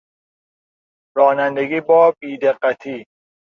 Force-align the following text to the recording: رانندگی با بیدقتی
رانندگی 1.17 1.81
با 1.81 2.13
بیدقتی 2.19 3.05